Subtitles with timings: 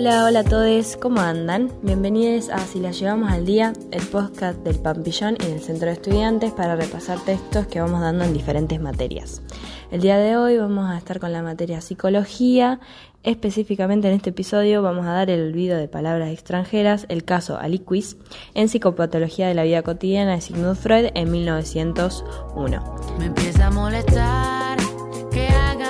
[0.00, 1.70] Hola, hola a todos, ¿cómo andan?
[1.82, 5.92] Bienvenidos a Si la llevamos al día, el podcast del Pampillón en el Centro de
[5.92, 9.42] Estudiantes para repasar textos que vamos dando en diferentes materias.
[9.90, 12.80] El día de hoy vamos a estar con la materia psicología,
[13.24, 18.16] específicamente en este episodio vamos a dar el olvido de palabras extranjeras, el caso Aliquis,
[18.54, 22.96] en psicopatología de la vida cotidiana de Sigmund Freud en 1901.
[23.18, 24.78] Me empieza a molestar
[25.30, 25.89] que haga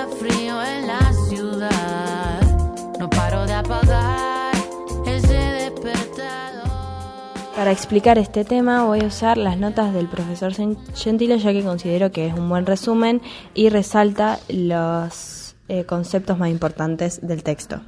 [7.60, 10.55] Para explicar este tema voy a usar las notas del profesor
[10.95, 13.20] Gentile ya que considero que es un buen resumen
[13.52, 17.82] y resalta los eh, conceptos más importantes del texto.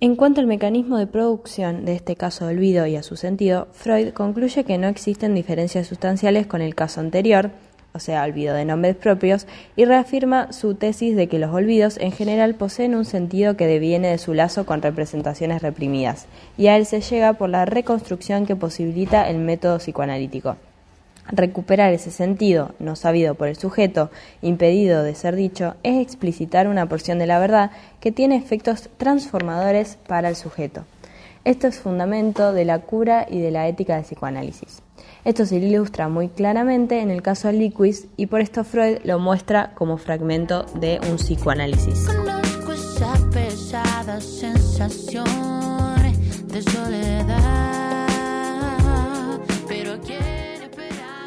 [0.00, 3.68] En cuanto al mecanismo de producción de este caso de olvido y a su sentido,
[3.72, 7.50] Freud concluye que no existen diferencias sustanciales con el caso anterior,
[7.98, 12.12] o sea, olvido de nombres propios, y reafirma su tesis de que los olvidos en
[12.12, 16.26] general poseen un sentido que deviene de su lazo con representaciones reprimidas,
[16.56, 20.56] y a él se llega por la reconstrucción que posibilita el método psicoanalítico.
[21.32, 26.86] Recuperar ese sentido, no sabido por el sujeto, impedido de ser dicho, es explicitar una
[26.86, 30.84] porción de la verdad que tiene efectos transformadores para el sujeto.
[31.48, 34.82] Esto es fundamento de la cura y de la ética del psicoanálisis.
[35.24, 39.72] Esto se ilustra muy claramente en el caso Liquis y por esto Freud lo muestra
[39.74, 42.06] como fragmento de un psicoanálisis.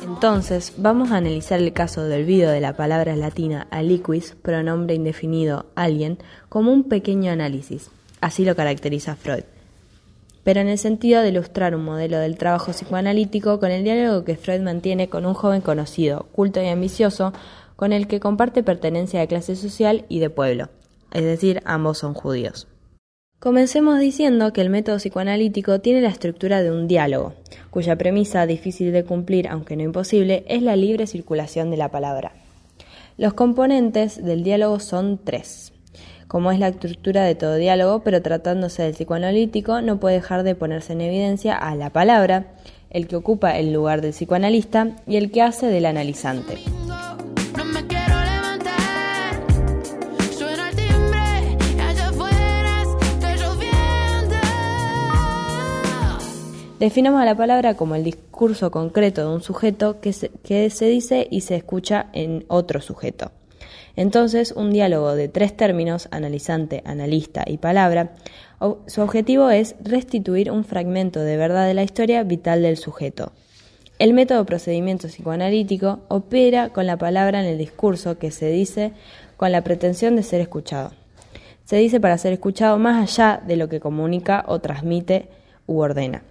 [0.03, 5.66] Entonces, vamos a analizar el caso del olvido de la palabra latina aliquis, pronombre indefinido
[5.73, 7.89] alguien, como un pequeño análisis.
[8.22, 9.45] Así lo caracteriza Freud
[10.44, 14.38] pero en el sentido de ilustrar un modelo del trabajo psicoanalítico con el diálogo que
[14.38, 17.33] Freud mantiene con un joven conocido, culto y ambicioso,
[17.75, 20.70] con el que comparte pertenencia de clase social y de pueblo,
[21.11, 22.67] es decir, ambos son judíos.
[23.39, 27.33] Comencemos diciendo que el método psicoanalítico tiene la estructura de un diálogo,
[27.71, 32.33] cuya premisa, difícil de cumplir aunque no imposible, es la libre circulación de la palabra.
[33.17, 35.73] Los componentes del diálogo son tres
[36.31, 40.55] como es la estructura de todo diálogo, pero tratándose del psicoanalítico no puede dejar de
[40.55, 42.53] ponerse en evidencia a la palabra,
[42.89, 46.59] el que ocupa el lugar del psicoanalista y el que hace del analizante.
[56.80, 60.15] Definamos a la palabra como el discurso concreto de un sujeto que
[60.45, 63.31] que se dice y se escucha en otro sujeto.
[63.96, 68.14] Entonces, un diálogo de tres términos, analizante, analista y palabra,
[68.88, 73.32] su objetivo es restituir un fragmento de verdad de la historia vital del sujeto.
[74.00, 78.94] El método procedimiento psicoanalítico opera con la palabra en el discurso que se dice
[79.38, 80.92] con la pretensión de ser escuchado.
[81.66, 85.30] Se dice para ser escuchado más allá de lo que comunica o transmite
[85.68, 86.23] u ordena.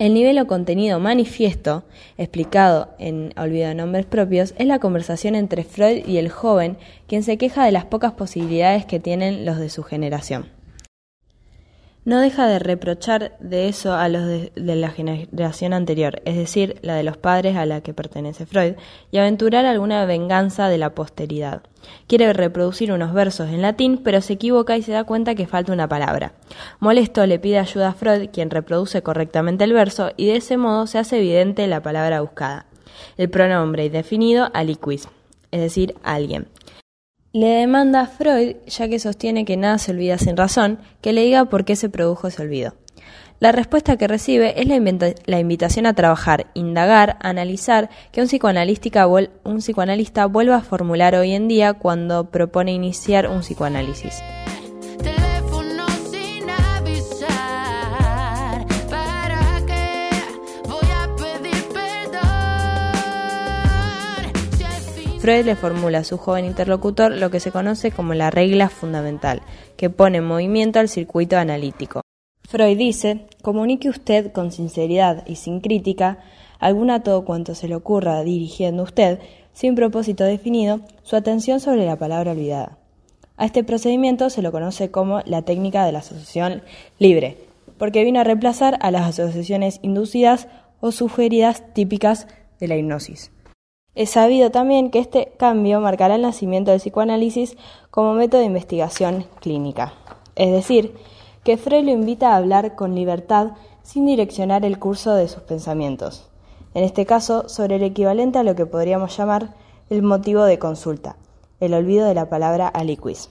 [0.00, 1.84] El nivel o contenido manifiesto,
[2.16, 7.22] explicado en Olvido de Nombres Propios, es la conversación entre Freud y el joven, quien
[7.22, 10.59] se queja de las pocas posibilidades que tienen los de su generación
[12.04, 16.94] no deja de reprochar de eso a los de, la generación anterior, es decir, la
[16.94, 18.74] de los padres a la que pertenece Freud,
[19.10, 21.62] y aventurar alguna venganza de la posteridad.
[22.06, 25.72] Quiere reproducir unos versos en latín, pero se equivoca y se da cuenta que falta
[25.72, 26.32] una palabra.
[26.78, 30.86] Molesto le pide ayuda a Freud, quien reproduce correctamente el verso, y de ese modo
[30.86, 32.66] se hace evidente la palabra buscada.
[33.16, 35.08] El pronombre indefinido aliquis,
[35.50, 36.48] es decir, alguien.
[37.32, 41.22] Le demanda a Freud, ya que sostiene que nada se olvida sin razón, que le
[41.22, 42.74] diga por qué se produjo ese olvido.
[43.38, 48.26] La respuesta que recibe es la, invitación a trabajar, indagar, analizar que un,
[49.44, 54.20] un psicoanalista vuelva a formular hoy en día cuando propone iniciar un psicoanálisis.
[65.20, 69.42] Freud le formula a su joven interlocutor lo que se conoce como la regla fundamental,
[69.76, 72.00] que pone en movimiento al circuito analítico.
[72.48, 76.20] Freud dice, comunique usted con sinceridad y sin crítica,
[76.58, 79.18] alguna todo cuanto se le ocurra dirigiendo usted,
[79.52, 82.78] sin propósito definido, su atención sobre la palabra olvidada.
[83.36, 86.62] A este procedimiento se lo conoce como la técnica de la asociación
[86.98, 87.36] libre,
[87.76, 90.48] porque vino a reemplazar a las asociaciones inducidas
[90.80, 92.26] o sugeridas típicas
[92.58, 93.30] de la hipnosis.
[93.94, 97.56] Es sabido también que este cambio marcará el nacimiento del psicoanálisis
[97.90, 99.94] como método de investigación clínica.
[100.36, 100.94] Es decir,
[101.42, 103.52] que Freud lo invita a hablar con libertad
[103.82, 106.28] sin direccionar el curso de sus pensamientos.
[106.74, 109.54] En este caso, sobre el equivalente a lo que podríamos llamar
[109.88, 111.16] el motivo de consulta,
[111.58, 113.30] el olvido de la palabra aliquis.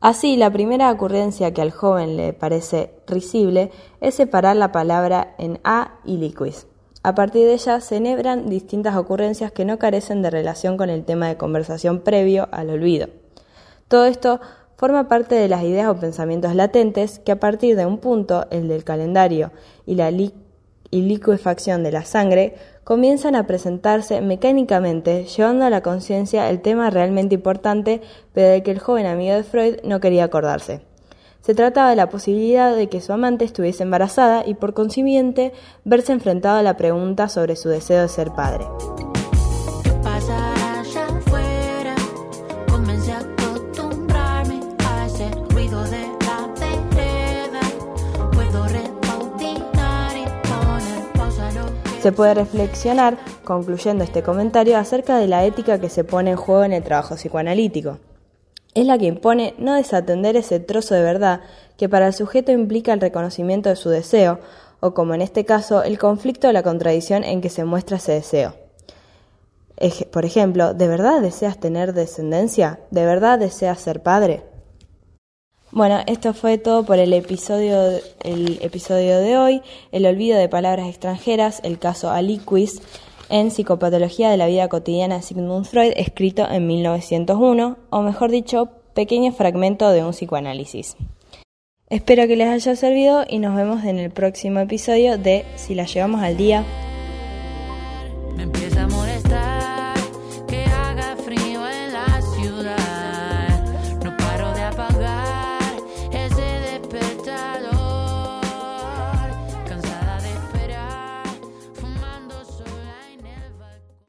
[0.00, 3.70] Así, la primera ocurrencia que al joven le parece risible
[4.02, 6.66] es separar la palabra en a y liquis.
[7.04, 11.04] A partir de ella se enhebran distintas ocurrencias que no carecen de relación con el
[11.04, 13.08] tema de conversación previo al olvido.
[13.88, 14.40] Todo esto
[14.78, 18.68] forma parte de las ideas o pensamientos latentes que a partir de un punto, el
[18.68, 19.52] del calendario
[19.84, 20.10] y la
[20.90, 22.54] liquefacción de la sangre,
[22.84, 28.00] comienzan a presentarse mecánicamente, llevando a la conciencia el tema realmente importante,
[28.32, 30.80] pero del que el joven amigo de Freud no quería acordarse.
[31.44, 35.52] Se trataba de la posibilidad de que su amante estuviese embarazada y por consiguiente
[35.84, 38.64] verse enfrentado a la pregunta sobre su deseo de ser padre.
[52.00, 56.64] Se puede reflexionar, concluyendo este comentario, acerca de la ética que se pone en juego
[56.64, 57.98] en el trabajo psicoanalítico.
[58.74, 61.40] Es la que impone no desatender ese trozo de verdad
[61.76, 64.40] que para el sujeto implica el reconocimiento de su deseo,
[64.80, 68.12] o como en este caso, el conflicto o la contradicción en que se muestra ese
[68.12, 68.54] deseo.
[70.12, 72.80] Por ejemplo, ¿de verdad deseas tener descendencia?
[72.90, 74.42] ¿De verdad deseas ser padre?
[75.70, 80.88] Bueno, esto fue todo por el episodio, el episodio de hoy, el olvido de palabras
[80.88, 82.80] extranjeras, el caso Aliquis
[83.28, 88.70] en Psicopatología de la vida cotidiana de Sigmund Freud, escrito en 1901, o mejor dicho,
[88.94, 90.96] pequeño fragmento de un psicoanálisis.
[91.90, 95.84] Espero que les haya servido y nos vemos en el próximo episodio de Si la
[95.84, 96.64] llevamos al día,